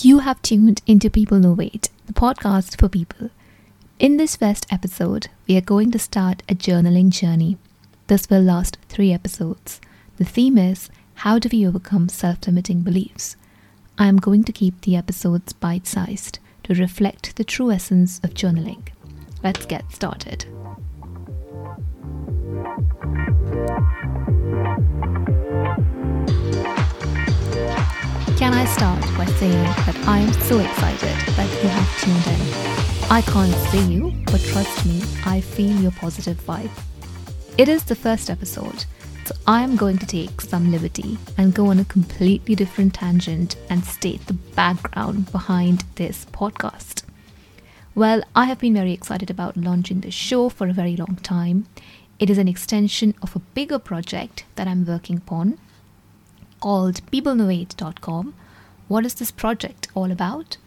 You 0.00 0.18
have 0.18 0.42
tuned 0.42 0.82
into 0.86 1.08
Peoplenovate, 1.08 1.88
the 2.04 2.12
podcast 2.12 2.78
for 2.78 2.86
people. 2.86 3.30
In 3.98 4.18
this 4.18 4.36
first 4.36 4.66
episode, 4.70 5.28
we 5.48 5.56
are 5.56 5.62
going 5.62 5.90
to 5.92 5.98
start 5.98 6.42
a 6.50 6.54
journaling 6.54 7.08
journey. 7.08 7.56
This 8.06 8.28
will 8.28 8.42
last 8.42 8.76
three 8.90 9.10
episodes. 9.10 9.80
The 10.18 10.26
theme 10.26 10.58
is 10.58 10.90
How 11.14 11.38
do 11.38 11.48
we 11.50 11.66
overcome 11.66 12.10
self 12.10 12.46
limiting 12.46 12.82
beliefs? 12.82 13.36
I 13.96 14.08
am 14.08 14.18
going 14.18 14.44
to 14.44 14.52
keep 14.52 14.82
the 14.82 14.96
episodes 14.96 15.54
bite 15.54 15.86
sized 15.86 16.40
to 16.64 16.74
reflect 16.74 17.36
the 17.36 17.44
true 17.44 17.70
essence 17.70 18.18
of 18.22 18.34
journaling. 18.34 18.86
Let's 19.42 19.64
get 19.64 19.90
started. 19.92 20.44
By 29.16 29.24
saying 29.24 29.64
that 29.64 29.96
I 30.06 30.18
am 30.18 30.32
so 30.42 30.58
excited 30.58 31.34
that 31.36 31.62
you 31.62 31.68
have 31.70 32.00
tuned 32.00 32.26
in? 32.26 33.10
I 33.10 33.22
can't 33.22 33.54
see 33.70 33.94
you, 33.94 34.12
but 34.26 34.42
trust 34.42 34.84
me, 34.84 35.02
I 35.24 35.40
feel 35.40 35.74
your 35.80 35.92
positive 35.92 36.38
vibe. 36.44 36.70
It 37.56 37.70
is 37.70 37.84
the 37.84 37.94
first 37.94 38.28
episode, 38.28 38.84
so 39.24 39.34
I 39.46 39.62
am 39.62 39.74
going 39.76 39.96
to 39.98 40.06
take 40.06 40.42
some 40.42 40.70
liberty 40.70 41.16
and 41.38 41.54
go 41.54 41.68
on 41.68 41.78
a 41.78 41.84
completely 41.86 42.54
different 42.54 42.92
tangent 42.92 43.56
and 43.70 43.82
state 43.84 44.26
the 44.26 44.34
background 44.34 45.32
behind 45.32 45.84
this 45.94 46.26
podcast. 46.26 47.02
Well, 47.94 48.22
I 48.34 48.44
have 48.44 48.58
been 48.58 48.74
very 48.74 48.92
excited 48.92 49.30
about 49.30 49.56
launching 49.56 50.00
this 50.00 50.12
show 50.12 50.50
for 50.50 50.68
a 50.68 50.74
very 50.74 50.94
long 50.94 51.16
time. 51.22 51.66
It 52.18 52.28
is 52.28 52.36
an 52.36 52.48
extension 52.48 53.14
of 53.22 53.34
a 53.34 53.38
bigger 53.54 53.78
project 53.78 54.44
that 54.56 54.68
I'm 54.68 54.84
working 54.84 55.16
upon 55.16 55.58
called 56.60 57.00
peoplenovate 57.10 57.74
What 58.88 59.04
is 59.04 59.14
this 59.14 59.32
project 59.32 59.88
all 59.94 60.12
about? 60.12 60.58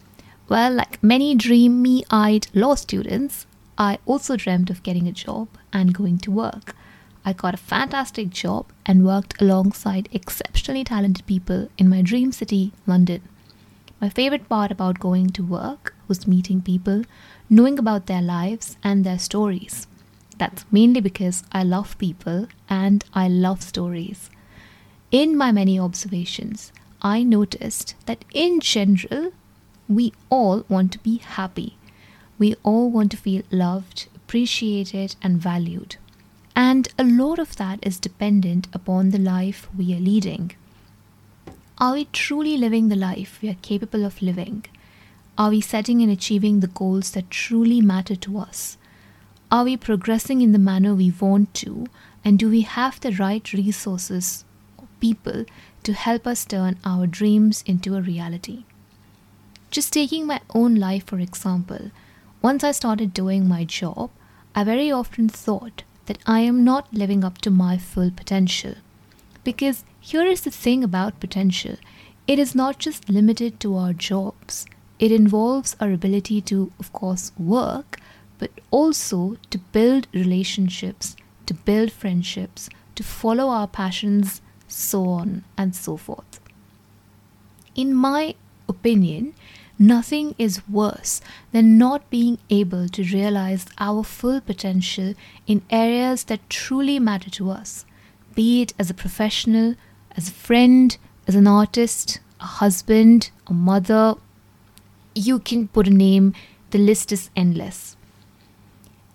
Well, 0.49 0.73
like 0.73 1.01
many 1.01 1.35
dreamy 1.35 2.03
eyed 2.11 2.47
law 2.53 2.75
students, 2.75 3.45
I 3.77 3.99
also 4.05 4.35
dreamt 4.35 4.69
of 4.69 4.83
getting 4.83 5.07
a 5.07 5.13
job 5.13 5.47
and 5.71 5.93
going 5.93 6.17
to 6.19 6.31
work. 6.31 6.75
I 7.23 7.31
got 7.31 7.53
a 7.53 7.57
fantastic 7.57 8.29
job 8.29 8.65
and 8.85 9.05
worked 9.05 9.41
alongside 9.41 10.09
exceptionally 10.11 10.83
talented 10.83 11.25
people 11.27 11.69
in 11.77 11.87
my 11.87 12.01
dream 12.01 12.33
city, 12.33 12.73
London. 12.85 13.21
My 14.01 14.09
favorite 14.09 14.49
part 14.49 14.71
about 14.71 14.99
going 14.99 15.29
to 15.31 15.43
work 15.43 15.95
was 16.09 16.27
meeting 16.27 16.61
people, 16.61 17.03
knowing 17.49 17.79
about 17.79 18.07
their 18.07 18.21
lives 18.21 18.77
and 18.83 19.05
their 19.05 19.19
stories. 19.19 19.87
That's 20.37 20.65
mainly 20.71 20.99
because 20.99 21.43
I 21.53 21.63
love 21.63 21.97
people 21.97 22.47
and 22.69 23.05
I 23.13 23.29
love 23.29 23.61
stories. 23.61 24.29
In 25.11 25.37
my 25.37 25.51
many 25.51 25.79
observations, 25.79 26.71
I 27.01 27.23
noticed 27.23 27.95
that 28.07 28.25
in 28.33 28.59
general, 28.59 29.31
we 29.87 30.11
all 30.29 30.65
want 30.67 30.91
to 30.93 30.99
be 30.99 31.17
happy. 31.17 31.77
We 32.37 32.55
all 32.63 32.89
want 32.89 33.11
to 33.11 33.17
feel 33.17 33.43
loved, 33.51 34.07
appreciated, 34.15 35.15
and 35.21 35.37
valued. 35.37 35.95
And 36.55 36.89
a 36.97 37.05
lot 37.05 37.39
of 37.39 37.55
that 37.55 37.79
is 37.81 37.99
dependent 37.99 38.67
upon 38.73 39.11
the 39.11 39.17
life 39.17 39.69
we 39.77 39.95
are 39.95 39.99
leading. 39.99 40.51
Are 41.77 41.93
we 41.93 42.05
truly 42.11 42.57
living 42.57 42.89
the 42.89 42.97
life 42.97 43.39
we 43.41 43.49
are 43.49 43.61
capable 43.61 44.03
of 44.03 44.21
living? 44.21 44.65
Are 45.37 45.49
we 45.49 45.61
setting 45.61 46.01
and 46.01 46.11
achieving 46.11 46.59
the 46.59 46.67
goals 46.67 47.11
that 47.11 47.31
truly 47.31 47.79
matter 47.79 48.17
to 48.17 48.39
us? 48.39 48.77
Are 49.49 49.63
we 49.63 49.77
progressing 49.77 50.41
in 50.41 50.51
the 50.51 50.59
manner 50.59 50.93
we 50.93 51.11
want 51.11 51.53
to? 51.55 51.87
And 52.25 52.37
do 52.37 52.49
we 52.49 52.61
have 52.61 52.99
the 52.99 53.13
right 53.13 53.53
resources 53.53 54.43
people 54.99 55.45
to 55.83 55.93
help 55.93 56.27
us 56.27 56.45
turn 56.45 56.77
our 56.83 57.07
dreams 57.07 57.63
into 57.65 57.95
a 57.95 58.01
reality. 58.01 58.63
Just 59.71 59.93
taking 59.93 60.25
my 60.25 60.41
own 60.53 60.75
life 60.75 61.05
for 61.05 61.19
example, 61.19 61.91
once 62.41 62.63
I 62.63 62.71
started 62.71 63.13
doing 63.13 63.47
my 63.47 63.65
job, 63.65 64.09
I 64.55 64.63
very 64.63 64.91
often 64.91 65.29
thought 65.29 65.83
that 66.07 66.19
I 66.25 66.39
am 66.39 66.63
not 66.63 66.93
living 66.93 67.23
up 67.23 67.37
to 67.39 67.51
my 67.51 67.77
full 67.77 68.11
potential. 68.11 68.75
Because 69.43 69.83
here 69.99 70.25
is 70.25 70.41
the 70.41 70.51
thing 70.51 70.83
about 70.83 71.19
potential 71.19 71.75
it 72.27 72.37
is 72.37 72.53
not 72.53 72.77
just 72.77 73.09
limited 73.09 73.59
to 73.59 73.75
our 73.75 73.91
jobs, 73.91 74.67
it 74.99 75.11
involves 75.11 75.75
our 75.79 75.91
ability 75.91 76.41
to, 76.41 76.71
of 76.79 76.93
course, 76.93 77.31
work, 77.39 77.99
but 78.37 78.51
also 78.69 79.37
to 79.49 79.57
build 79.57 80.07
relationships, 80.13 81.15
to 81.47 81.53
build 81.55 81.91
friendships, 81.91 82.69
to 82.93 83.03
follow 83.03 83.47
our 83.49 83.67
passions 83.67 84.41
so 84.69 85.07
on 85.09 85.43
and 85.57 85.75
so 85.75 85.97
forth. 85.97 86.39
In 87.75 87.93
my 87.93 88.35
opinion, 88.67 89.33
nothing 89.77 90.35
is 90.37 90.67
worse 90.67 91.21
than 91.51 91.77
not 91.77 92.09
being 92.09 92.37
able 92.49 92.87
to 92.89 93.03
realize 93.03 93.65
our 93.79 94.03
full 94.03 94.41
potential 94.41 95.13
in 95.47 95.61
areas 95.69 96.25
that 96.25 96.49
truly 96.49 96.99
matter 96.99 97.29
to 97.29 97.49
us, 97.49 97.85
be 98.35 98.61
it 98.61 98.73
as 98.77 98.89
a 98.89 98.93
professional, 98.93 99.75
as 100.15 100.29
a 100.29 100.33
friend, 100.33 100.97
as 101.27 101.35
an 101.35 101.47
artist, 101.47 102.19
a 102.39 102.45
husband, 102.45 103.31
a 103.47 103.53
mother. 103.53 104.15
You 105.15 105.39
can 105.39 105.67
put 105.67 105.87
a 105.87 105.91
name, 105.91 106.33
the 106.71 106.77
list 106.77 107.11
is 107.11 107.29
endless. 107.35 107.95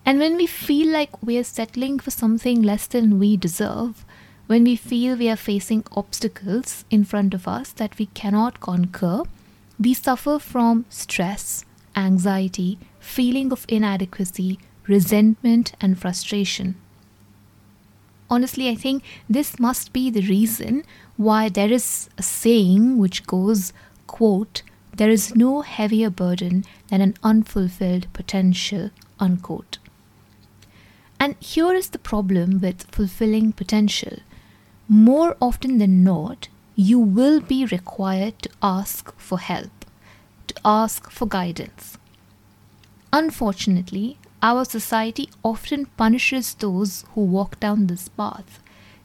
And 0.06 0.19
when 0.19 0.36
we 0.36 0.47
feel 0.47 0.92
like 0.92 1.22
we 1.22 1.38
are 1.38 1.44
settling 1.44 1.98
for 1.98 2.10
something 2.10 2.62
less 2.62 2.86
than 2.86 3.19
we 3.19 3.36
deserve, 3.36 4.03
when 4.47 4.65
we 4.65 4.77
feel 4.77 5.16
we 5.16 5.28
are 5.31 5.37
facing 5.37 5.84
obstacles 5.93 6.84
in 6.91 7.05
front 7.05 7.32
of 7.32 7.49
us 7.49 7.72
that 7.72 7.97
we 7.99 8.06
cannot 8.06 8.60
conquer, 8.60 9.22
we 9.81 9.94
suffer 9.94 10.38
from 10.38 10.84
stress, 10.91 11.65
anxiety, 11.97 12.78
feeling 13.00 13.50
of 13.53 13.65
inadequacy, 13.69 14.59
resentment, 14.87 15.72
and 15.81 15.99
frustration. 15.99 16.75
Honestly, 18.28 18.69
I 18.69 18.75
think 18.75 19.03
this 19.28 19.59
must 19.59 19.93
be 19.93 20.10
the 20.10 20.27
reason 20.28 20.84
why 21.16 21.49
there 21.49 21.72
is 21.72 22.10
a 22.19 22.22
saying 22.22 22.99
which 22.99 23.27
goes, 23.27 23.72
quote, 24.06 24.62
there 24.94 25.10
is 25.10 25.34
no 25.34 25.62
heavier 25.62 26.10
burden 26.10 26.65
than 26.88 27.00
an 27.00 27.15
unfulfilled 27.22 28.12
potential, 28.12 28.91
unquote. 29.19 29.78
And 31.19 31.37
here 31.41 31.72
is 31.72 31.91
the 31.91 31.99
problem 31.99 32.60
with 32.60 32.91
fulfilling 32.91 33.53
potential 33.53 34.19
more 34.89 35.37
often 35.41 35.78
than 35.78 36.05
not, 36.05 36.49
you 36.77 36.99
will 36.99 37.41
be 37.41 37.65
required 37.65 38.39
to 38.43 38.50
ask 38.62 39.15
for 39.19 39.39
help, 39.39 39.87
to 40.49 40.55
ask 40.65 41.11
for 41.11 41.27
guidance. 41.27 41.97
Unfortunately, 43.12 44.19
our 44.43 44.65
society 44.65 45.31
often 45.43 45.87
punishes 45.97 46.55
those 46.55 47.05
who 47.15 47.22
walk 47.22 47.59
down 47.61 47.87
this 47.87 48.09
path. 48.09 48.61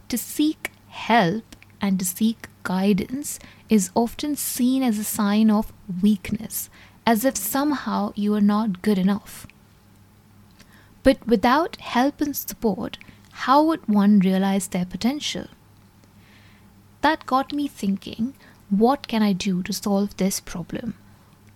To 0.09 0.17
seek 0.17 0.71
help 0.89 1.55
and 1.79 1.99
to 1.99 2.05
seek 2.05 2.47
guidance 2.63 3.39
is 3.69 3.91
often 3.95 4.35
seen 4.35 4.83
as 4.83 4.97
a 4.97 5.03
sign 5.03 5.49
of 5.49 5.71
weakness, 6.01 6.69
as 7.05 7.23
if 7.23 7.37
somehow 7.37 8.11
you 8.15 8.33
are 8.33 8.41
not 8.41 8.81
good 8.81 8.97
enough. 8.97 9.47
But 11.03 11.25
without 11.25 11.77
help 11.77 12.19
and 12.19 12.35
support, 12.35 12.97
how 13.31 13.63
would 13.63 13.87
one 13.87 14.19
realize 14.19 14.67
their 14.67 14.85
potential? 14.85 15.47
That 17.01 17.25
got 17.25 17.53
me 17.53 17.67
thinking 17.67 18.33
what 18.69 19.07
can 19.07 19.23
I 19.23 19.33
do 19.33 19.63
to 19.63 19.73
solve 19.73 20.15
this 20.17 20.39
problem? 20.39 20.95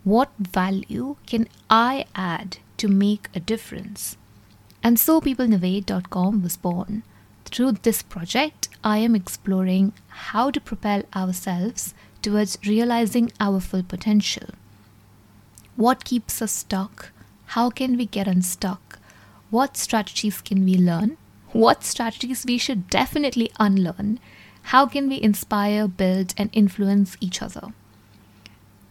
What 0.03 0.31
value 0.39 1.17
can 1.25 1.47
I 1.69 2.05
add 2.15 2.57
to 2.77 2.87
make 2.87 3.29
a 3.35 3.39
difference? 3.39 4.17
And 4.81 4.99
so 4.99 5.21
peoplenovate.com 5.21 6.41
was 6.43 6.57
born. 6.57 7.03
Through 7.45 7.73
this 7.83 8.01
project, 8.01 8.69
I 8.83 8.97
am 8.97 9.15
exploring 9.15 9.93
how 10.07 10.49
to 10.51 10.59
propel 10.59 11.03
ourselves 11.15 11.93
towards 12.21 12.57
realizing 12.65 13.31
our 13.39 13.59
full 13.59 13.83
potential. 13.83 14.49
What 15.75 16.03
keeps 16.03 16.41
us 16.41 16.51
stuck? 16.51 17.11
How 17.47 17.69
can 17.69 17.95
we 17.95 18.05
get 18.05 18.27
unstuck? 18.27 18.99
What 19.51 19.77
strategies 19.77 20.41
can 20.41 20.65
we 20.65 20.77
learn? 20.77 21.17
What 21.51 21.83
strategies 21.83 22.45
we 22.45 22.57
should 22.57 22.89
definitely 22.89 23.51
unlearn? 23.59 24.19
How 24.63 24.85
can 24.87 25.09
we 25.09 25.21
inspire, 25.21 25.87
build, 25.87 26.33
and 26.37 26.49
influence 26.53 27.17
each 27.19 27.41
other? 27.41 27.73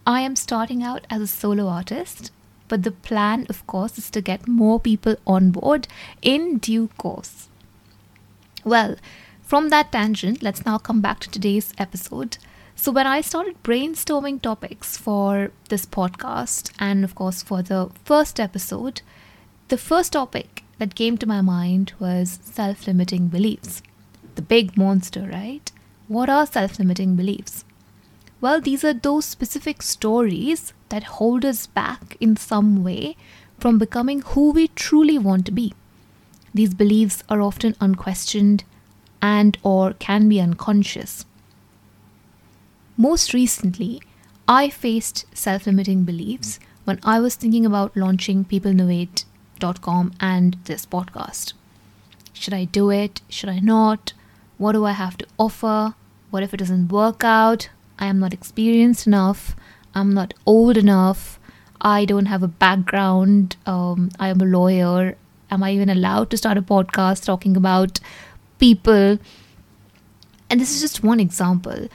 I 0.05 0.21
am 0.21 0.35
starting 0.35 0.83
out 0.83 1.05
as 1.09 1.21
a 1.21 1.27
solo 1.27 1.67
artist, 1.67 2.31
but 2.67 2.83
the 2.83 2.91
plan, 2.91 3.45
of 3.49 3.65
course, 3.67 3.97
is 3.97 4.09
to 4.11 4.21
get 4.21 4.47
more 4.47 4.79
people 4.79 5.15
on 5.25 5.51
board 5.51 5.87
in 6.21 6.57
due 6.57 6.89
course. 6.97 7.47
Well, 8.63 8.95
from 9.41 9.69
that 9.69 9.91
tangent, 9.91 10.41
let's 10.41 10.65
now 10.65 10.77
come 10.77 11.01
back 11.01 11.19
to 11.21 11.29
today's 11.29 11.73
episode. 11.77 12.37
So, 12.75 12.91
when 12.91 13.07
I 13.07 13.21
started 13.21 13.61
brainstorming 13.63 14.41
topics 14.41 14.97
for 14.97 15.51
this 15.69 15.85
podcast, 15.85 16.71
and 16.79 17.03
of 17.03 17.13
course 17.15 17.43
for 17.43 17.61
the 17.61 17.91
first 18.03 18.39
episode, 18.39 19.01
the 19.67 19.77
first 19.77 20.13
topic 20.13 20.63
that 20.79 20.95
came 20.95 21.17
to 21.17 21.27
my 21.27 21.41
mind 21.41 21.93
was 21.99 22.39
self 22.43 22.87
limiting 22.87 23.27
beliefs 23.27 23.81
the 24.35 24.41
big 24.41 24.77
monster, 24.77 25.21
right? 25.31 25.71
What 26.07 26.29
are 26.29 26.45
self 26.45 26.79
limiting 26.79 27.15
beliefs? 27.15 27.65
Well, 28.41 28.59
these 28.59 28.83
are 28.83 28.93
those 28.93 29.25
specific 29.25 29.81
stories 29.81 30.73
that 30.89 31.03
hold 31.03 31.45
us 31.45 31.65
back 31.65 32.17
in 32.19 32.35
some 32.35 32.83
way 32.83 33.15
from 33.57 33.77
becoming 33.77 34.21
who 34.21 34.51
we 34.51 34.67
truly 34.69 35.17
want 35.17 35.45
to 35.45 35.51
be. 35.51 35.73
These 36.53 36.73
beliefs 36.73 37.23
are 37.29 37.41
often 37.41 37.75
unquestioned 37.79 38.63
and 39.21 39.57
or 39.63 39.93
can 39.93 40.27
be 40.27 40.41
unconscious. 40.41 41.25
Most 42.97 43.33
recently, 43.33 44.01
I 44.47 44.69
faced 44.69 45.25
self-limiting 45.33 46.03
beliefs 46.03 46.59
when 46.83 46.99
I 47.03 47.19
was 47.21 47.35
thinking 47.35 47.65
about 47.65 47.95
launching 47.95 48.43
peoplenovate.com 48.43 50.13
and 50.19 50.57
this 50.65 50.85
podcast. 50.85 51.53
Should 52.33 52.53
I 52.53 52.65
do 52.65 52.91
it? 52.91 53.21
Should 53.29 53.49
I 53.49 53.59
not? 53.59 54.11
What 54.57 54.73
do 54.73 54.85
I 54.85 54.91
have 54.91 55.17
to 55.17 55.27
offer? 55.37 55.95
What 56.29 56.43
if 56.43 56.53
it 56.53 56.57
doesn't 56.57 56.89
work 56.89 57.23
out? 57.23 57.69
I 57.99 58.07
am 58.07 58.19
not 58.19 58.33
experienced 58.33 59.07
enough. 59.07 59.55
I'm 59.95 60.13
not 60.13 60.33
old 60.45 60.77
enough. 60.77 61.39
I 61.81 62.05
don't 62.05 62.27
have 62.27 62.43
a 62.43 62.47
background. 62.47 63.55
Um, 63.65 64.09
I 64.19 64.29
am 64.29 64.41
a 64.41 64.45
lawyer. 64.45 65.17
Am 65.51 65.63
I 65.63 65.71
even 65.71 65.89
allowed 65.89 66.29
to 66.31 66.37
start 66.37 66.57
a 66.57 66.61
podcast 66.61 67.25
talking 67.25 67.55
about 67.57 67.99
people? 68.57 69.19
And 70.49 70.61
this 70.61 70.73
is 70.73 70.81
just 70.81 71.03
one 71.03 71.19
example. 71.19 71.87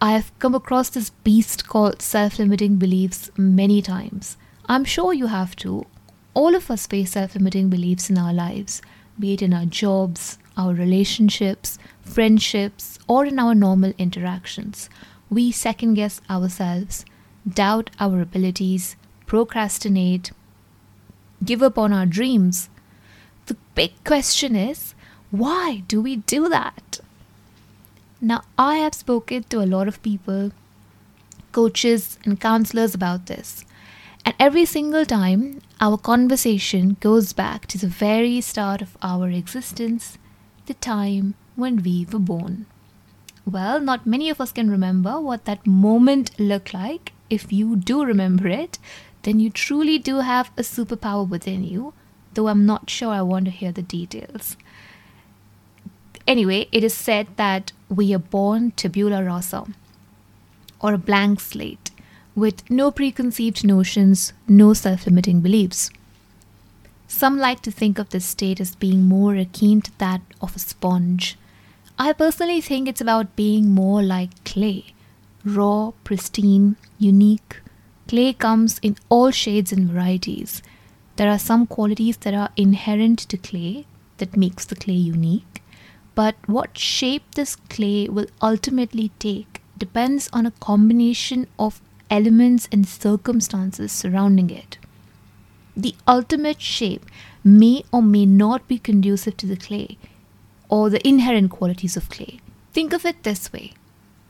I 0.00 0.12
have 0.12 0.36
come 0.38 0.54
across 0.54 0.90
this 0.90 1.10
beast 1.10 1.66
called 1.68 2.02
self 2.02 2.38
limiting 2.38 2.76
beliefs 2.76 3.30
many 3.36 3.80
times. 3.82 4.36
I'm 4.66 4.84
sure 4.84 5.12
you 5.12 5.26
have 5.26 5.56
too. 5.56 5.86
All 6.32 6.54
of 6.54 6.70
us 6.70 6.86
face 6.86 7.12
self 7.12 7.34
limiting 7.34 7.68
beliefs 7.68 8.10
in 8.10 8.18
our 8.18 8.32
lives, 8.32 8.82
be 9.18 9.34
it 9.34 9.42
in 9.42 9.54
our 9.54 9.66
jobs, 9.66 10.38
our 10.56 10.74
relationships, 10.74 11.78
friendships, 12.02 12.98
or 13.08 13.24
in 13.26 13.38
our 13.38 13.54
normal 13.54 13.92
interactions 13.98 14.88
we 15.34 15.50
second 15.50 15.94
guess 15.94 16.20
ourselves, 16.30 17.04
doubt 17.48 17.90
our 17.98 18.20
abilities, 18.20 18.96
procrastinate, 19.26 20.30
give 21.44 21.62
up 21.62 21.76
on 21.78 21.92
our 21.92 22.06
dreams. 22.06 22.68
The 23.46 23.56
big 23.74 23.92
question 24.04 24.54
is 24.54 24.94
why 25.30 25.82
do 25.88 26.00
we 26.00 26.16
do 26.16 26.48
that? 26.48 27.00
Now, 28.20 28.42
I 28.56 28.76
have 28.76 28.94
spoken 28.94 29.42
to 29.44 29.60
a 29.60 29.66
lot 29.66 29.88
of 29.88 30.02
people, 30.02 30.52
coaches, 31.52 32.18
and 32.24 32.40
counselors 32.40 32.94
about 32.94 33.26
this. 33.26 33.64
And 34.24 34.34
every 34.38 34.64
single 34.64 35.04
time, 35.04 35.60
our 35.80 35.98
conversation 35.98 36.96
goes 37.00 37.32
back 37.32 37.66
to 37.66 37.78
the 37.78 37.88
very 37.88 38.40
start 38.40 38.80
of 38.80 38.96
our 39.02 39.28
existence, 39.28 40.16
the 40.66 40.74
time 40.74 41.34
when 41.56 41.82
we 41.82 42.06
were 42.10 42.18
born. 42.18 42.66
Well, 43.46 43.80
not 43.80 44.06
many 44.06 44.30
of 44.30 44.40
us 44.40 44.52
can 44.52 44.70
remember 44.70 45.20
what 45.20 45.44
that 45.44 45.66
moment 45.66 46.38
looked 46.38 46.72
like. 46.72 47.12
If 47.28 47.52
you 47.52 47.76
do 47.76 48.04
remember 48.04 48.48
it, 48.48 48.78
then 49.22 49.40
you 49.40 49.50
truly 49.50 49.98
do 49.98 50.20
have 50.20 50.50
a 50.56 50.62
superpower 50.62 51.28
within 51.28 51.64
you, 51.64 51.92
though 52.32 52.48
I'm 52.48 52.64
not 52.66 52.88
sure 52.88 53.12
I 53.12 53.22
want 53.22 53.46
to 53.46 53.50
hear 53.50 53.72
the 53.72 53.82
details. 53.82 54.56
Anyway, 56.26 56.68
it 56.72 56.82
is 56.82 56.94
said 56.94 57.26
that 57.36 57.72
we 57.88 58.14
are 58.14 58.18
born 58.18 58.70
tabula 58.72 59.22
rasa, 59.22 59.66
or 60.80 60.94
a 60.94 60.98
blank 60.98 61.40
slate, 61.40 61.90
with 62.34 62.68
no 62.70 62.90
preconceived 62.90 63.64
notions, 63.64 64.32
no 64.48 64.72
self 64.72 65.06
limiting 65.06 65.40
beliefs. 65.40 65.90
Some 67.14 67.38
like 67.38 67.60
to 67.62 67.70
think 67.70 68.00
of 68.00 68.10
this 68.10 68.24
state 68.24 68.60
as 68.60 68.74
being 68.74 69.02
more 69.02 69.36
akin 69.36 69.82
to 69.82 69.98
that 69.98 70.22
of 70.40 70.56
a 70.56 70.58
sponge 70.58 71.38
I 71.96 72.12
personally 72.12 72.60
think 72.60 72.88
it's 72.88 73.00
about 73.00 73.36
being 73.36 73.72
more 73.72 74.02
like 74.02 74.44
clay 74.44 74.86
raw, 75.44 75.92
pristine, 76.02 76.74
unique. 76.98 77.60
Clay 78.08 78.32
comes 78.32 78.80
in 78.80 78.96
all 79.08 79.30
shades 79.30 79.72
and 79.72 79.88
varieties. 79.90 80.60
There 81.14 81.30
are 81.30 81.38
some 81.38 81.68
qualities 81.68 82.16
that 82.18 82.34
are 82.34 82.50
inherent 82.56 83.20
to 83.28 83.36
clay 83.36 83.86
that 84.16 84.36
makes 84.36 84.64
the 84.64 84.74
clay 84.74 84.94
unique, 84.94 85.62
but 86.16 86.34
what 86.46 86.76
shape 86.76 87.36
this 87.36 87.54
clay 87.54 88.08
will 88.08 88.26
ultimately 88.42 89.12
take 89.20 89.62
depends 89.78 90.28
on 90.32 90.46
a 90.46 90.58
combination 90.70 91.46
of 91.60 91.80
elements 92.10 92.68
and 92.72 92.88
circumstances 92.88 93.92
surrounding 93.92 94.50
it. 94.50 94.78
The 95.76 95.94
ultimate 96.06 96.60
shape 96.60 97.06
may 97.42 97.84
or 97.92 98.02
may 98.02 98.26
not 98.26 98.68
be 98.68 98.78
conducive 98.78 99.36
to 99.38 99.46
the 99.46 99.56
clay 99.56 99.98
or 100.68 100.88
the 100.88 101.06
inherent 101.06 101.50
qualities 101.50 101.96
of 101.96 102.08
clay. 102.08 102.40
Think 102.72 102.92
of 102.92 103.04
it 103.04 103.22
this 103.22 103.52
way 103.52 103.72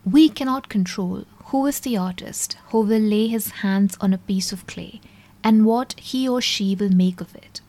we 0.05 0.29
cannot 0.29 0.69
control 0.69 1.25
who 1.47 1.67
is 1.67 1.81
the 1.81 1.97
artist 1.97 2.57
who 2.69 2.81
will 2.81 3.01
lay 3.01 3.27
his 3.27 3.51
hands 3.63 3.97
on 4.01 4.13
a 4.13 4.19
piece 4.19 4.53
of 4.53 4.67
clay 4.67 5.01
and 5.43 5.65
what 5.65 5.95
he 5.99 6.29
or 6.29 6.41
she 6.41 6.75
will 6.75 6.91
make 6.91 7.21
of 7.21 7.35
it. 7.35 7.61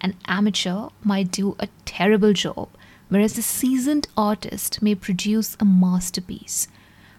An 0.00 0.14
amateur 0.26 0.88
might 1.04 1.30
do 1.30 1.56
a 1.58 1.68
terrible 1.84 2.32
job, 2.32 2.68
whereas 3.08 3.36
a 3.38 3.42
seasoned 3.42 4.08
artist 4.16 4.82
may 4.82 4.94
produce 4.94 5.56
a 5.60 5.64
masterpiece. 5.64 6.68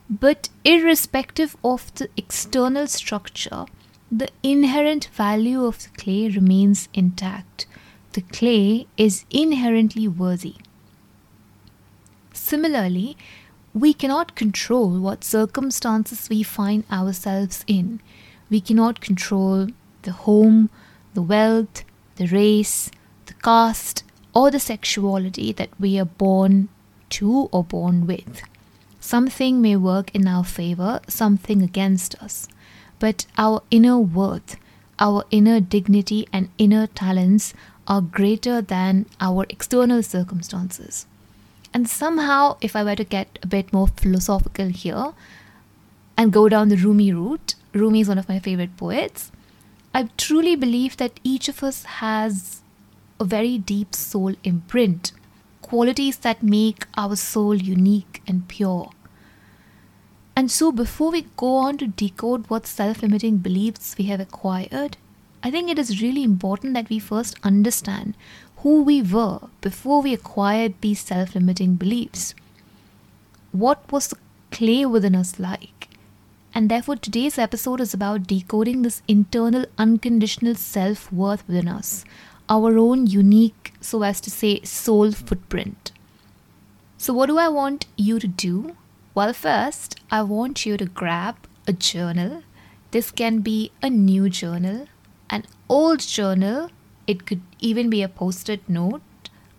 But 0.10 0.50
irrespective 0.66 1.56
of 1.64 1.94
the 1.96 2.10
external 2.18 2.88
structure, 2.88 3.66
the 4.12 4.30
inherent 4.44 5.06
value 5.14 5.64
of 5.64 5.84
the 5.84 5.90
clay 5.98 6.28
remains 6.28 6.90
intact. 6.94 7.66
The 8.12 8.22
clay 8.22 8.88
is 8.98 9.24
inherently 9.32 10.06
worthy. 10.06 10.56
Similarly, 12.34 13.16
we 13.74 13.94
cannot 13.94 14.36
control 14.36 15.00
what 15.00 15.24
circumstances 15.24 16.28
we 16.30 16.44
find 16.44 16.84
ourselves 16.92 17.64
in. 17.68 18.02
We 18.50 18.60
cannot 18.60 19.00
control 19.00 19.68
the 20.02 20.12
home, 20.12 20.70
the 21.14 21.22
wealth, 21.22 21.86
the 22.18 22.28
race, 22.28 22.92
the 23.28 23.34
caste, 23.36 24.04
or 24.36 24.52
the 24.52 24.60
sexuality 24.60 25.54
that 25.54 25.70
we 25.80 25.98
are 25.98 26.06
born 26.06 26.68
to 27.12 27.48
or 27.54 27.64
born 27.64 28.06
with. 28.06 28.42
Something 29.00 29.62
may 29.62 29.78
work 29.78 30.14
in 30.14 30.28
our 30.28 30.44
favor, 30.44 31.00
something 31.08 31.62
against 31.62 32.22
us. 32.22 32.50
But 33.02 33.26
our 33.36 33.64
inner 33.72 33.98
worth, 33.98 34.58
our 35.00 35.26
inner 35.32 35.60
dignity, 35.60 36.28
and 36.32 36.50
inner 36.60 36.86
talents 36.86 37.56
are 37.88 38.00
greater 38.00 38.62
than 38.62 39.08
our 39.20 39.46
external 39.50 40.04
circumstances. 40.04 41.08
And 41.74 41.90
somehow, 41.90 42.58
if 42.62 42.76
I 42.76 42.84
were 42.84 42.96
to 42.96 43.04
get 43.04 43.40
a 43.42 43.48
bit 43.48 43.74
more 43.74 43.88
philosophical 43.88 44.68
here 44.68 45.14
and 46.16 46.32
go 46.32 46.48
down 46.48 46.70
the 46.70 46.78
Rumi 46.78 47.12
route, 47.12 47.56
Rumi 47.74 48.02
is 48.02 48.08
one 48.08 48.20
of 48.20 48.30
my 48.30 48.38
favorite 48.38 48.78
poets. 48.78 49.32
I 49.96 50.10
truly 50.16 50.56
believe 50.56 50.98
that 50.98 51.20
each 51.24 51.50
of 51.50 51.64
us 51.64 51.84
has 52.04 52.62
a 53.20 53.26
very 53.26 53.58
deep 53.58 53.96
soul 53.96 54.36
imprint, 54.44 55.12
qualities 55.64 56.18
that 56.18 56.44
make 56.44 56.86
our 56.96 57.16
soul 57.16 57.56
unique 57.56 58.22
and 58.28 58.48
pure. 58.48 58.92
And 60.42 60.50
so, 60.50 60.72
before 60.72 61.12
we 61.12 61.28
go 61.38 61.58
on 61.58 61.78
to 61.78 61.86
decode 61.86 62.50
what 62.50 62.66
self 62.66 63.04
limiting 63.04 63.38
beliefs 63.38 63.96
we 63.96 64.06
have 64.06 64.20
acquired, 64.20 64.98
I 65.44 65.52
think 65.52 65.70
it 65.70 65.78
is 65.78 66.02
really 66.02 66.24
important 66.24 66.74
that 66.74 66.90
we 66.90 66.98
first 66.98 67.38
understand 67.44 68.16
who 68.64 68.82
we 68.82 69.04
were 69.04 69.42
before 69.62 70.02
we 70.02 70.16
acquired 70.16 70.74
these 70.82 71.00
self 71.00 71.36
limiting 71.36 71.76
beliefs. 71.76 72.34
What 73.52 73.92
was 73.92 74.08
the 74.08 74.18
clay 74.50 74.84
within 74.84 75.14
us 75.14 75.38
like? 75.38 75.90
And 76.56 76.72
therefore, 76.72 76.96
today's 76.96 77.38
episode 77.38 77.80
is 77.80 77.94
about 77.94 78.26
decoding 78.26 78.82
this 78.82 79.04
internal 79.08 79.68
unconditional 79.78 80.56
self 80.56 81.14
worth 81.14 81.48
within 81.48 81.68
us, 81.68 82.04
our 82.50 82.80
own 82.80 83.06
unique, 83.06 83.74
so 83.80 84.02
as 84.02 84.20
to 84.22 84.32
say, 84.32 84.60
soul 84.64 85.12
footprint. 85.12 85.92
So, 86.98 87.14
what 87.14 87.28
do 87.28 87.38
I 87.38 87.48
want 87.48 87.86
you 87.96 88.18
to 88.18 88.28
do? 88.28 88.76
Well, 89.14 89.34
first, 89.34 90.00
I 90.10 90.22
want 90.24 90.66
you 90.66 90.78
to 90.78 90.86
grab 90.86 91.36
a 91.68 91.74
journal. 91.74 92.44
This 92.92 93.12
can 93.12 93.42
be 93.42 93.72
a 93.82 93.90
new 93.90 94.30
journal, 94.30 94.88
an 95.30 95.44
old 95.68 96.00
journal, 96.00 96.70
it 97.08 97.26
could 97.26 97.42
even 97.60 97.90
be 97.90 98.02
a 98.04 98.08
post 98.08 98.48
it 98.50 98.68
note. 98.70 99.02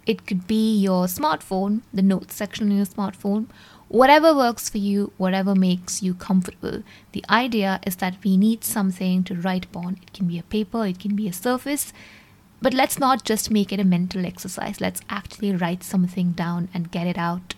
It 0.07 0.27
could 0.27 0.47
be 0.47 0.79
your 0.79 1.05
smartphone, 1.05 1.83
the 1.93 2.01
notes 2.01 2.35
section 2.35 2.71
in 2.71 2.79
your 2.79 2.87
smartphone. 2.87 3.49
Whatever 3.89 4.35
works 4.35 4.71
for 4.71 4.79
you, 4.79 5.13
whatever 5.19 5.55
makes 5.55 6.03
you 6.03 6.15
comfortable. 6.15 6.83
The 7.13 7.25
idea 7.29 7.79
is 7.87 7.97
that 7.97 8.17
we 8.25 8.39
need 8.39 8.65
something 8.65 9.23
to 9.25 9.35
write 9.35 9.67
upon. 9.67 9.99
It 10.03 10.15
can 10.15 10.27
be 10.29 10.39
a 10.39 10.45
paper, 10.45 10.87
it 10.87 10.99
can 10.99 11.15
be 11.15 11.29
a 11.29 11.33
surface. 11.33 11.93
But 12.63 12.73
let's 12.73 12.99
not 12.99 13.25
just 13.25 13.51
make 13.51 13.71
it 13.71 13.81
a 13.81 13.85
mental 13.85 14.25
exercise. 14.25 14.81
Let's 14.81 15.03
actually 15.11 15.55
write 15.55 15.83
something 15.83 16.33
down 16.33 16.71
and 16.73 16.91
get 16.91 17.07
it 17.07 17.19
out 17.19 17.55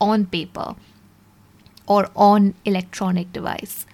on 0.00 0.26
paper 0.26 0.74
or 1.86 2.08
on 2.14 2.54
electronic 2.64 3.32
device. 3.32 3.86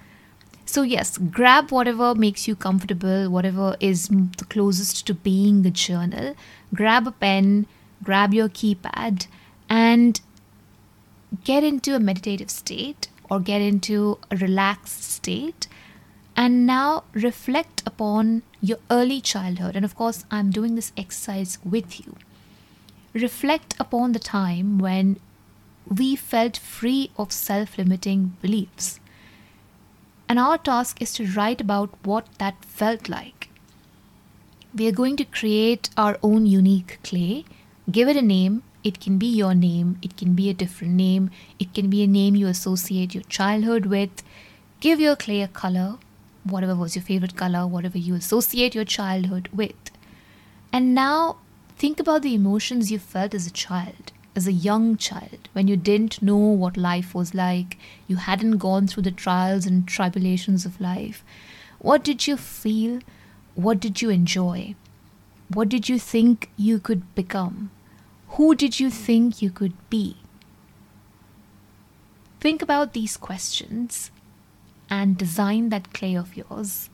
So, 0.65 0.81
yes, 0.81 1.17
grab 1.17 1.71
whatever 1.71 2.15
makes 2.15 2.47
you 2.47 2.55
comfortable, 2.55 3.29
whatever 3.29 3.75
is 3.79 4.07
the 4.07 4.45
closest 4.49 5.05
to 5.07 5.13
being 5.13 5.65
a 5.65 5.71
journal. 5.71 6.35
Grab 6.73 7.05
a 7.05 7.11
pen, 7.11 7.67
grab 8.03 8.33
your 8.33 8.49
keypad, 8.49 9.27
and 9.69 10.19
get 11.43 11.63
into 11.63 11.95
a 11.95 11.99
meditative 11.99 12.49
state, 12.49 13.09
or 13.29 13.39
get 13.39 13.61
into 13.61 14.19
a 14.31 14.35
relaxed 14.37 15.03
state 15.03 15.67
and 16.35 16.65
now 16.65 17.03
reflect 17.13 17.83
upon 17.85 18.43
your 18.61 18.77
early 18.89 19.21
childhood. 19.21 19.75
And 19.75 19.85
of 19.85 19.95
course, 19.95 20.25
I'm 20.31 20.51
doing 20.51 20.75
this 20.75 20.91
exercise 20.97 21.57
with 21.63 21.99
you. 21.99 22.15
Reflect 23.13 23.75
upon 23.79 24.11
the 24.11 24.19
time 24.19 24.79
when 24.79 25.19
we 25.87 26.15
felt 26.15 26.57
free 26.57 27.11
of 27.17 27.31
self 27.31 27.77
limiting 27.77 28.37
beliefs. 28.41 28.99
And 30.29 30.39
our 30.39 30.57
task 30.57 31.01
is 31.01 31.13
to 31.13 31.27
write 31.27 31.61
about 31.61 31.91
what 32.03 32.27
that 32.39 32.63
felt 32.65 33.09
like. 33.09 33.49
We 34.75 34.87
are 34.87 34.91
going 34.91 35.17
to 35.17 35.25
create 35.25 35.89
our 35.97 36.17
own 36.23 36.45
unique 36.45 36.99
clay, 37.03 37.45
give 37.91 38.07
it 38.07 38.15
a 38.15 38.21
name. 38.21 38.63
It 38.83 38.99
can 38.99 39.17
be 39.17 39.27
your 39.27 39.53
name, 39.55 39.97
it 40.01 40.17
can 40.17 40.33
be 40.33 40.49
a 40.49 40.53
different 40.53 40.95
name, 40.95 41.29
it 41.57 41.73
can 41.73 41.89
be 41.89 42.03
a 42.03 42.07
name 42.07 42.35
you 42.35 42.47
associate 42.47 43.13
your 43.13 43.23
childhood 43.23 43.85
with. 43.85 44.23
Give 44.81 44.99
your 44.99 45.15
clay 45.15 45.41
a 45.41 45.47
color, 45.47 45.99
whatever 46.43 46.75
was 46.75 46.95
your 46.95 47.03
favorite 47.03 47.37
color, 47.37 47.65
whatever 47.65 47.97
you 47.97 48.15
associate 48.15 48.75
your 48.75 48.83
childhood 48.83 49.47
with. 49.53 49.91
And 50.73 50.93
now 50.93 51.37
think 51.77 51.99
about 51.99 52.23
the 52.23 52.33
emotions 52.33 52.91
you 52.91 52.99
felt 52.99 53.33
as 53.33 53.47
a 53.47 53.51
child, 53.51 54.11
as 54.35 54.47
a 54.47 54.51
young 54.51 54.97
child, 54.97 55.49
when 55.53 55.67
you 55.67 55.77
didn't 55.77 56.21
know 56.21 56.37
what 56.37 56.75
life 56.75 57.13
was 57.13 57.33
like, 57.33 57.77
you 58.07 58.15
hadn't 58.15 58.57
gone 58.57 58.87
through 58.87 59.03
the 59.03 59.11
trials 59.11 59.65
and 59.65 59.87
tribulations 59.87 60.65
of 60.65 60.81
life. 60.81 61.23
What 61.79 62.03
did 62.03 62.25
you 62.25 62.37
feel? 62.37 62.99
What 63.55 63.79
did 63.79 64.01
you 64.01 64.09
enjoy? 64.09 64.75
What 65.53 65.69
did 65.69 65.87
you 65.87 65.99
think 65.99 66.49
you 66.57 66.79
could 66.79 67.13
become? 67.13 67.69
Who 68.29 68.55
did 68.55 68.79
you 68.79 68.89
think 68.89 69.41
you 69.41 69.51
could 69.51 69.73
be? 69.89 70.17
Think 72.39 72.61
about 72.61 72.93
these 72.93 73.15
questions 73.15 74.09
and 74.89 75.17
design 75.17 75.69
that 75.69 75.93
clay 75.93 76.15
of 76.15 76.35
yours. 76.35 76.89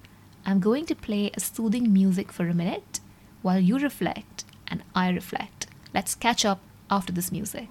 I'm 0.45 0.59
going 0.59 0.85
to 0.87 0.95
play 0.95 1.31
a 1.33 1.39
soothing 1.39 1.93
music 1.93 2.31
for 2.31 2.47
a 2.47 2.53
minute 2.53 2.99
while 3.41 3.59
you 3.59 3.79
reflect 3.79 4.43
and 4.67 4.83
I 4.93 5.09
reflect. 5.09 5.67
Let's 5.93 6.15
catch 6.15 6.43
up 6.43 6.59
after 6.89 7.11
this 7.13 7.31
music. 7.31 7.69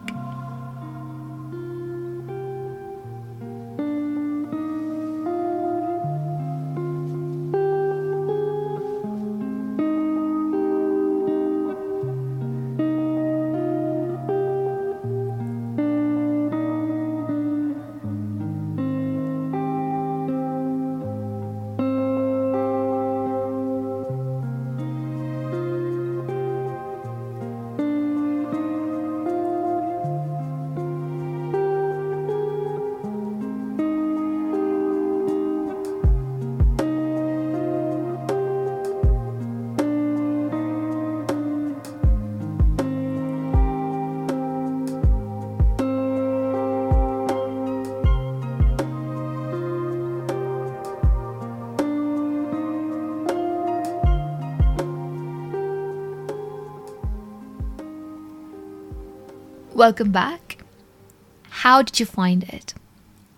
Welcome 59.78 60.11
back. 60.11 60.58
How 61.62 61.82
did 61.82 62.00
you 62.00 62.04
find 62.04 62.42
it? 62.42 62.75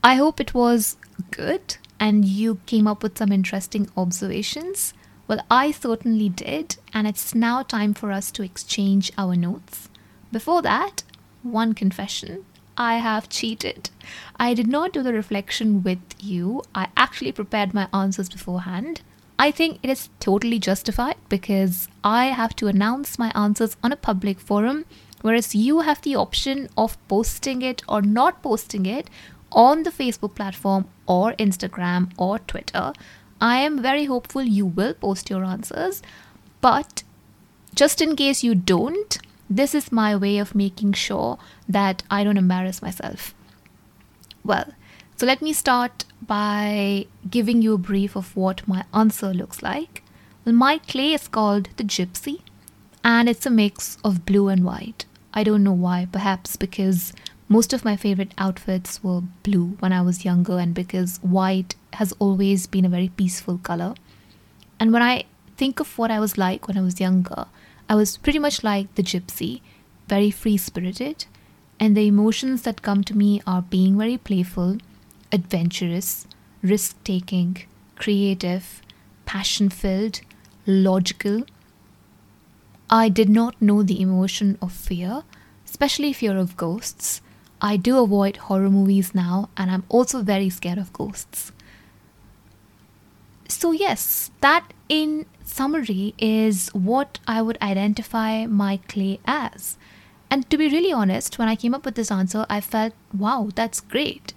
I 0.02 0.14
hope 0.14 0.40
it 0.40 0.54
was 0.54 0.96
good 1.30 1.76
and 2.00 2.24
you 2.24 2.60
came 2.64 2.86
up 2.86 3.02
with 3.02 3.18
some 3.18 3.30
interesting 3.30 3.90
observations. 3.94 4.94
Well, 5.28 5.44
I 5.50 5.70
certainly 5.70 6.30
did, 6.30 6.76
and 6.94 7.06
it's 7.06 7.34
now 7.34 7.62
time 7.62 7.92
for 7.92 8.10
us 8.10 8.30
to 8.30 8.42
exchange 8.42 9.12
our 9.18 9.36
notes. 9.36 9.90
Before 10.32 10.62
that, 10.62 11.02
one 11.42 11.74
confession 11.74 12.46
I 12.74 12.94
have 12.94 13.28
cheated. 13.28 13.90
I 14.36 14.54
did 14.54 14.66
not 14.66 14.94
do 14.94 15.02
the 15.02 15.12
reflection 15.12 15.82
with 15.82 16.00
you, 16.18 16.62
I 16.74 16.88
actually 16.96 17.32
prepared 17.32 17.74
my 17.74 17.86
answers 17.92 18.30
beforehand. 18.30 19.02
I 19.38 19.50
think 19.50 19.78
it 19.82 19.90
is 19.90 20.08
totally 20.20 20.58
justified 20.58 21.16
because 21.28 21.88
I 22.02 22.26
have 22.28 22.56
to 22.56 22.68
announce 22.68 23.18
my 23.18 23.30
answers 23.34 23.76
on 23.82 23.92
a 23.92 23.96
public 23.96 24.40
forum 24.40 24.86
Whereas 25.22 25.54
you 25.54 25.80
have 25.80 26.00
the 26.02 26.16
option 26.16 26.68
of 26.76 26.96
posting 27.08 27.62
it 27.62 27.82
or 27.88 28.00
not 28.00 28.42
posting 28.42 28.86
it 28.86 29.10
on 29.52 29.82
the 29.82 29.90
Facebook 29.90 30.34
platform 30.34 30.86
or 31.06 31.32
Instagram 31.32 32.12
or 32.16 32.38
Twitter. 32.38 32.92
I 33.40 33.58
am 33.58 33.82
very 33.82 34.04
hopeful 34.04 34.42
you 34.42 34.66
will 34.66 34.94
post 34.94 35.30
your 35.30 35.44
answers, 35.44 36.02
but 36.60 37.02
just 37.74 38.00
in 38.00 38.16
case 38.16 38.42
you 38.42 38.54
don't, 38.54 39.18
this 39.48 39.74
is 39.74 39.90
my 39.90 40.14
way 40.16 40.38
of 40.38 40.54
making 40.54 40.92
sure 40.92 41.38
that 41.68 42.02
I 42.10 42.22
don't 42.22 42.36
embarrass 42.36 42.82
myself. 42.82 43.34
Well, 44.44 44.72
so 45.16 45.26
let 45.26 45.42
me 45.42 45.52
start 45.52 46.04
by 46.26 47.06
giving 47.28 47.60
you 47.60 47.74
a 47.74 47.78
brief 47.78 48.16
of 48.16 48.36
what 48.36 48.66
my 48.68 48.84
answer 48.94 49.34
looks 49.34 49.62
like. 49.62 50.02
Well, 50.44 50.54
my 50.54 50.78
clay 50.78 51.12
is 51.12 51.28
called 51.28 51.68
the 51.76 51.84
Gypsy, 51.84 52.40
and 53.02 53.28
it's 53.28 53.46
a 53.46 53.50
mix 53.50 53.98
of 54.04 54.24
blue 54.24 54.48
and 54.48 54.64
white. 54.64 55.04
I 55.32 55.44
don't 55.44 55.62
know 55.62 55.72
why, 55.72 56.08
perhaps 56.10 56.56
because 56.56 57.12
most 57.48 57.72
of 57.72 57.84
my 57.84 57.96
favorite 57.96 58.32
outfits 58.38 59.02
were 59.02 59.22
blue 59.42 59.76
when 59.80 59.92
I 59.92 60.02
was 60.02 60.24
younger, 60.24 60.58
and 60.58 60.74
because 60.74 61.18
white 61.18 61.74
has 61.94 62.12
always 62.18 62.66
been 62.66 62.84
a 62.84 62.88
very 62.88 63.08
peaceful 63.08 63.58
color. 63.58 63.94
And 64.78 64.92
when 64.92 65.02
I 65.02 65.24
think 65.56 65.80
of 65.80 65.98
what 65.98 66.10
I 66.10 66.20
was 66.20 66.38
like 66.38 66.68
when 66.68 66.78
I 66.78 66.82
was 66.82 67.00
younger, 67.00 67.46
I 67.88 67.94
was 67.94 68.16
pretty 68.16 68.38
much 68.38 68.62
like 68.64 68.94
the 68.94 69.02
gypsy, 69.02 69.60
very 70.08 70.30
free 70.30 70.56
spirited, 70.56 71.26
and 71.78 71.96
the 71.96 72.06
emotions 72.06 72.62
that 72.62 72.82
come 72.82 73.02
to 73.04 73.16
me 73.16 73.42
are 73.46 73.62
being 73.62 73.98
very 73.98 74.16
playful, 74.16 74.78
adventurous, 75.32 76.26
risk 76.62 77.02
taking, 77.04 77.66
creative, 77.96 78.80
passion 79.26 79.70
filled, 79.70 80.20
logical, 80.66 81.44
I 82.92 83.08
did 83.08 83.28
not 83.28 83.62
know 83.62 83.84
the 83.84 84.00
emotion 84.00 84.58
of 84.60 84.72
fear, 84.72 85.22
especially 85.64 86.12
fear 86.12 86.36
of 86.36 86.56
ghosts. 86.56 87.22
I 87.62 87.76
do 87.76 88.02
avoid 88.02 88.36
horror 88.36 88.68
movies 88.68 89.14
now, 89.14 89.48
and 89.56 89.70
I'm 89.70 89.84
also 89.88 90.22
very 90.22 90.50
scared 90.50 90.78
of 90.78 90.92
ghosts. 90.92 91.52
So, 93.46 93.70
yes, 93.70 94.32
that 94.40 94.72
in 94.88 95.26
summary 95.44 96.14
is 96.18 96.68
what 96.70 97.20
I 97.28 97.42
would 97.42 97.58
identify 97.62 98.46
my 98.46 98.78
clay 98.88 99.20
as. 99.24 99.78
And 100.28 100.48
to 100.50 100.58
be 100.58 100.68
really 100.68 100.92
honest, 100.92 101.38
when 101.38 101.48
I 101.48 101.54
came 101.54 101.74
up 101.74 101.84
with 101.84 101.94
this 101.94 102.10
answer, 102.10 102.44
I 102.50 102.60
felt, 102.60 102.94
wow, 103.16 103.50
that's 103.54 103.80
great. 103.80 104.34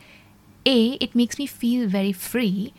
A, 0.66 0.94
it 0.94 1.16
makes 1.16 1.40
me 1.40 1.48
feel 1.48 1.88
very 1.88 2.12
free. 2.12 2.74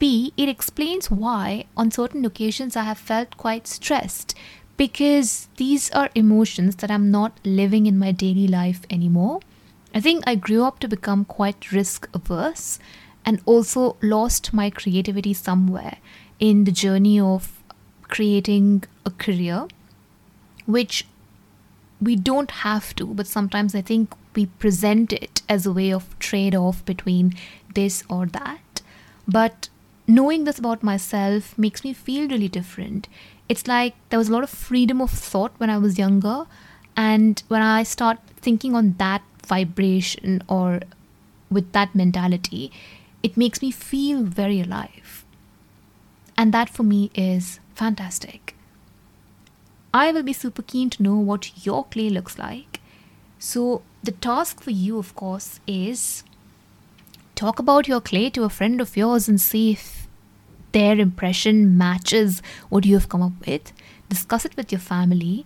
B, 0.00 0.32
it 0.36 0.48
explains 0.48 1.12
why 1.12 1.66
on 1.76 1.92
certain 1.92 2.24
occasions 2.24 2.74
I 2.74 2.82
have 2.82 2.98
felt 2.98 3.36
quite 3.36 3.68
stressed 3.68 4.34
because 4.82 5.46
these 5.58 5.88
are 5.92 6.10
emotions 6.12 6.74
that 6.76 6.90
I'm 6.90 7.08
not 7.12 7.38
living 7.44 7.86
in 7.86 8.00
my 8.00 8.10
daily 8.10 8.48
life 8.48 8.80
anymore. 8.90 9.38
I 9.94 10.00
think 10.00 10.24
I 10.26 10.34
grew 10.34 10.64
up 10.64 10.80
to 10.80 10.88
become 10.88 11.24
quite 11.24 11.70
risk 11.70 12.08
averse 12.12 12.80
and 13.24 13.40
also 13.46 13.96
lost 14.02 14.52
my 14.52 14.70
creativity 14.70 15.34
somewhere 15.34 15.98
in 16.40 16.64
the 16.64 16.72
journey 16.72 17.20
of 17.20 17.62
creating 18.08 18.82
a 19.06 19.10
career, 19.10 19.68
which 20.66 21.06
we 22.00 22.16
don't 22.16 22.50
have 22.50 22.92
to, 22.96 23.06
but 23.06 23.28
sometimes 23.28 23.76
I 23.76 23.82
think 23.82 24.12
we 24.34 24.46
present 24.46 25.12
it 25.12 25.42
as 25.48 25.64
a 25.64 25.72
way 25.72 25.92
of 25.92 26.18
trade 26.18 26.56
off 26.56 26.84
between 26.84 27.34
this 27.76 28.02
or 28.08 28.26
that. 28.26 28.82
But 29.28 29.68
knowing 30.06 30.44
this 30.44 30.58
about 30.58 30.82
myself 30.82 31.56
makes 31.56 31.84
me 31.84 31.92
feel 31.92 32.28
really 32.28 32.48
different 32.48 33.08
it's 33.52 33.66
like 33.66 33.94
there 34.08 34.18
was 34.18 34.30
a 34.30 34.32
lot 34.32 34.44
of 34.44 34.48
freedom 34.48 35.02
of 35.02 35.10
thought 35.10 35.52
when 35.58 35.68
I 35.68 35.76
was 35.76 35.98
younger. 35.98 36.46
And 36.96 37.42
when 37.48 37.60
I 37.60 37.82
start 37.82 38.18
thinking 38.36 38.74
on 38.74 38.94
that 38.96 39.20
vibration 39.46 40.42
or 40.48 40.80
with 41.50 41.72
that 41.72 41.94
mentality, 41.94 42.72
it 43.22 43.36
makes 43.36 43.60
me 43.60 43.70
feel 43.70 44.22
very 44.22 44.62
alive. 44.62 45.26
And 46.34 46.54
that 46.54 46.70
for 46.70 46.82
me 46.82 47.10
is 47.14 47.60
fantastic. 47.74 48.56
I 49.92 50.12
will 50.12 50.22
be 50.22 50.32
super 50.32 50.62
keen 50.62 50.88
to 50.88 51.02
know 51.02 51.16
what 51.16 51.66
your 51.66 51.84
clay 51.84 52.08
looks 52.08 52.38
like. 52.38 52.80
So, 53.38 53.82
the 54.02 54.12
task 54.12 54.62
for 54.62 54.70
you, 54.70 54.98
of 54.98 55.14
course, 55.14 55.60
is 55.66 56.24
talk 57.42 57.58
about 57.58 57.88
your 57.88 58.00
clay 58.00 58.30
to 58.30 58.44
a 58.44 58.48
friend 58.48 58.80
of 58.80 58.96
yours 58.96 59.28
and 59.28 59.40
see 59.40 59.72
if 59.72 60.06
their 60.70 60.96
impression 60.96 61.76
matches 61.76 62.40
what 62.68 62.86
you 62.86 62.94
have 62.94 63.08
come 63.08 63.20
up 63.20 63.32
with. 63.44 63.72
Discuss 64.08 64.44
it 64.44 64.56
with 64.56 64.70
your 64.70 64.78
family. 64.80 65.44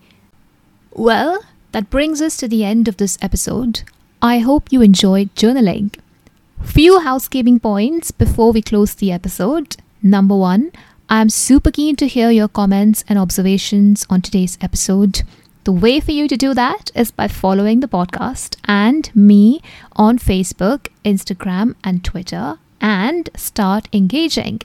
Well, 0.93 1.43
that 1.73 1.89
brings 1.89 2.21
us 2.21 2.37
to 2.37 2.49
the 2.49 2.65
end 2.65 2.87
of 2.87 2.99
this 2.99 3.17
episode. 3.23 3.83
I 4.21 4.41
hope 4.41 4.71
you 4.71 4.83
enjoyed 4.83 5.35
journaling. 5.35 5.99
Few 6.63 7.01
housekeeping 7.01 7.61
points 7.61 8.11
before 8.11 8.53
we 8.53 8.61
close 8.61 8.95
the 8.95 9.11
episode. 9.11 9.77
Number 10.03 10.37
one, 10.37 10.73
I'm 11.09 11.31
super 11.31 11.71
keen 11.71 11.97
to 11.97 12.07
hear 12.07 12.31
your 12.31 12.49
comments 12.49 13.05
and 13.09 13.19
observations 13.19 14.05
on 14.11 14.21
today's 14.21 14.59
episode. 14.61 15.23
The 15.67 15.73
way 15.73 15.99
for 15.99 16.13
you 16.13 16.29
to 16.29 16.37
do 16.37 16.55
that 16.55 16.93
is 16.95 17.11
by 17.11 17.27
following 17.27 17.81
the 17.81 17.89
podcast 17.89 18.55
and 18.67 19.11
me 19.17 19.61
on 19.97 20.17
Facebook, 20.17 20.87
Instagram, 21.05 21.75
and 21.83 22.05
Twitter 22.05 22.61
and 22.81 23.29
start 23.35 23.89
engaging. 23.93 24.61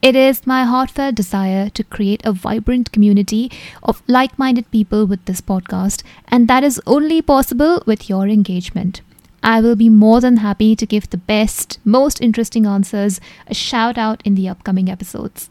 It 0.00 0.16
is 0.16 0.46
my 0.46 0.64
heartfelt 0.64 1.16
desire 1.16 1.68
to 1.68 1.84
create 1.84 2.22
a 2.24 2.32
vibrant 2.32 2.92
community 2.92 3.52
of 3.82 4.02
like 4.06 4.38
minded 4.38 4.70
people 4.70 5.04
with 5.04 5.22
this 5.26 5.42
podcast, 5.42 6.02
and 6.28 6.48
that 6.48 6.64
is 6.64 6.80
only 6.86 7.20
possible 7.20 7.82
with 7.84 8.08
your 8.08 8.26
engagement. 8.26 9.02
I 9.42 9.60
will 9.60 9.76
be 9.76 9.90
more 9.90 10.22
than 10.22 10.38
happy 10.38 10.74
to 10.76 10.86
give 10.86 11.10
the 11.10 11.18
best, 11.18 11.78
most 11.84 12.22
interesting 12.22 12.64
answers 12.64 13.20
a 13.48 13.52
shout 13.52 13.98
out 13.98 14.22
in 14.24 14.34
the 14.34 14.48
upcoming 14.48 14.88
episodes. 14.88 15.50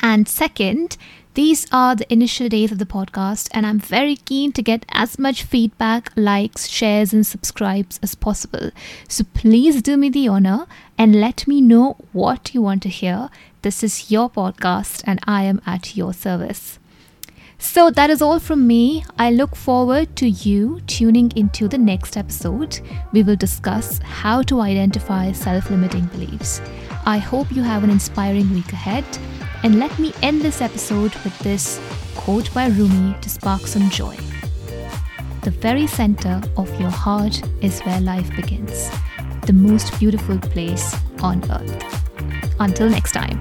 And 0.00 0.28
second, 0.28 0.98
these 1.36 1.66
are 1.70 1.94
the 1.94 2.10
initial 2.10 2.48
days 2.48 2.72
of 2.72 2.78
the 2.78 2.86
podcast, 2.86 3.50
and 3.52 3.66
I'm 3.66 3.78
very 3.78 4.16
keen 4.16 4.52
to 4.52 4.62
get 4.62 4.86
as 4.88 5.18
much 5.18 5.42
feedback, 5.42 6.10
likes, 6.16 6.66
shares, 6.66 7.12
and 7.12 7.26
subscribes 7.26 8.00
as 8.02 8.14
possible. 8.14 8.70
So 9.06 9.22
please 9.34 9.82
do 9.82 9.98
me 9.98 10.08
the 10.08 10.28
honor 10.28 10.66
and 10.96 11.20
let 11.20 11.46
me 11.46 11.60
know 11.60 11.98
what 12.14 12.54
you 12.54 12.62
want 12.62 12.82
to 12.84 12.88
hear. 12.88 13.28
This 13.60 13.84
is 13.84 14.10
your 14.10 14.30
podcast, 14.30 15.02
and 15.06 15.20
I 15.24 15.42
am 15.42 15.60
at 15.66 15.94
your 15.94 16.14
service. 16.14 16.78
So 17.58 17.90
that 17.90 18.08
is 18.08 18.22
all 18.22 18.38
from 18.38 18.66
me. 18.66 19.04
I 19.18 19.30
look 19.30 19.56
forward 19.56 20.16
to 20.16 20.26
you 20.26 20.80
tuning 20.86 21.32
into 21.36 21.68
the 21.68 21.76
next 21.76 22.16
episode. 22.16 22.80
We 23.12 23.22
will 23.22 23.36
discuss 23.36 23.98
how 23.98 24.40
to 24.44 24.62
identify 24.62 25.32
self 25.32 25.68
limiting 25.68 26.06
beliefs. 26.06 26.62
I 27.04 27.18
hope 27.18 27.52
you 27.52 27.62
have 27.62 27.84
an 27.84 27.90
inspiring 27.90 28.54
week 28.54 28.72
ahead. 28.72 29.04
And 29.66 29.80
let 29.80 29.98
me 29.98 30.12
end 30.22 30.42
this 30.42 30.60
episode 30.60 31.12
with 31.24 31.36
this 31.40 31.80
quote 32.14 32.54
by 32.54 32.68
Rumi 32.68 33.16
to 33.20 33.28
spark 33.28 33.66
some 33.66 33.90
joy. 33.90 34.16
The 35.42 35.50
very 35.50 35.88
center 35.88 36.40
of 36.56 36.70
your 36.80 36.88
heart 36.88 37.42
is 37.62 37.80
where 37.80 38.00
life 38.00 38.30
begins, 38.36 38.88
the 39.44 39.52
most 39.52 39.98
beautiful 39.98 40.38
place 40.38 40.94
on 41.20 41.42
earth. 41.50 42.54
Until 42.60 42.88
next 42.88 43.10
time. 43.10 43.40